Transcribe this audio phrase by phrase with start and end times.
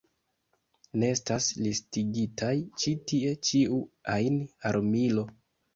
[1.01, 2.51] Ne estas listigitaj
[2.83, 3.79] ĉi tie ĉiu
[4.19, 5.33] ajn armilo.